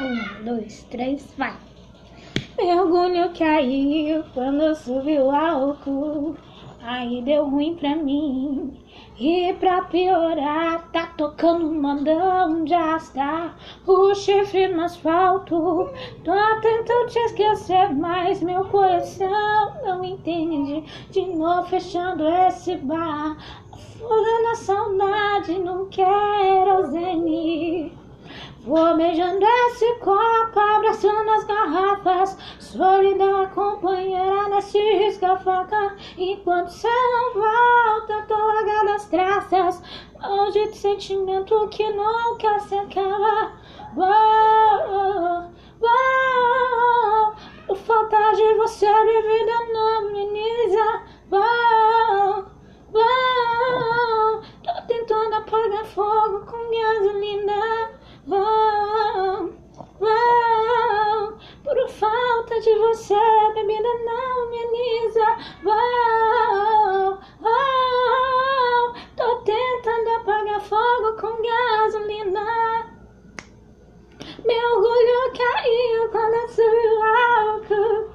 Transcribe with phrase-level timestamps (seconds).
[0.00, 1.54] Um, dois, três, vai.
[2.58, 6.36] Meu orgulho caiu quando subiu álcool.
[6.82, 8.76] Aí deu ruim pra mim.
[9.16, 15.88] E pra piorar, tá tocando um mandão de arrastar o chifre no asfalto.
[16.24, 20.82] Tô tentando te esquecer, mas meu coração não entende.
[21.12, 23.36] De novo fechando esse bar,
[23.72, 27.92] afogando a saudade, não quero zen.
[28.64, 29.44] Vou beijando
[29.74, 32.38] esse copo, abraçando as garrafas.
[32.60, 35.96] Solidão companheira nesse risca-faca.
[36.16, 39.82] Enquanto cê não volta, tô largando as traças.
[40.20, 43.52] Maldito sentimento que nunca se acaba.
[43.96, 45.50] Uou,
[45.82, 51.02] uou, falta de você, minha vida não ameniza.
[62.64, 63.14] De você,
[63.54, 65.36] bebida não ameniza.
[65.66, 72.86] Oh, oh, tô tentando apagar fogo com gasolina.
[74.46, 78.10] Meu orgulho caiu quando subiu álcool.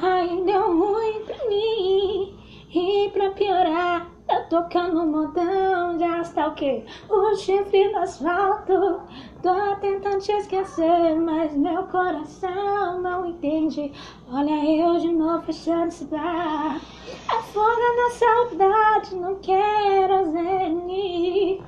[0.00, 2.38] Ai, deu ruim pra mim.
[2.72, 3.59] E pra piorar, tá
[4.50, 6.52] tocando um modão de arrastar
[7.08, 9.00] o chifre no asfalto.
[9.40, 13.92] Tô tentando te esquecer, mas meu coração não entende.
[14.30, 16.80] Olha eu de novo fechando esse bar.
[17.28, 21.62] Afoga na saudade, não quero zenir.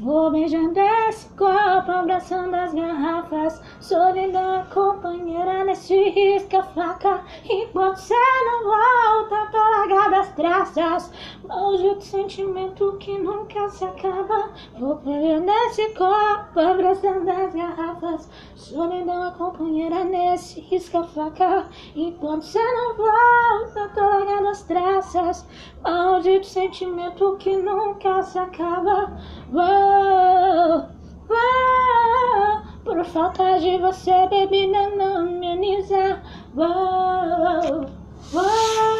[0.00, 3.60] Vou beijando esse copo, abraçando as garrafas.
[3.82, 7.22] Solidão, companheira, nesse risca-faca.
[7.44, 11.12] Enquanto cê não volta, tô largada as traças.
[11.50, 14.50] Maldito sentimento que nunca se acaba.
[14.78, 18.30] Vou beijando esse copo, abraçando as garrafas.
[18.54, 21.66] Solidão, companheira, nesse risca-faca.
[21.96, 25.44] Enquanto cê não volta, tô largada as traças.
[25.82, 29.12] Maldito sentimento que nunca se acaba.
[29.52, 30.86] Uou,
[31.30, 36.22] uou, por falta de você, bebida não ameniza.
[36.56, 37.86] Uou,
[38.34, 38.99] uou,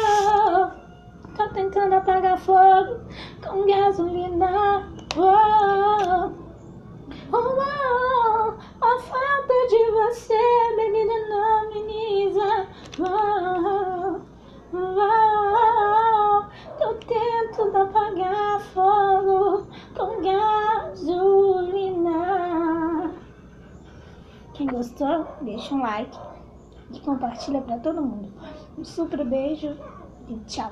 [3.41, 4.87] com gasolina.
[5.15, 6.31] Uou,
[7.31, 10.41] uou, a falta de você,
[10.75, 12.49] bebida não me ameniza.
[12.99, 14.21] Uou,
[14.73, 16.45] uou,
[16.77, 21.61] tô tentando apagar fogo com gasolina.
[24.53, 26.17] Quem gostou, deixa um like
[26.93, 28.31] e compartilha para todo mundo.
[28.77, 29.75] Um super beijo
[30.27, 30.71] e tchau.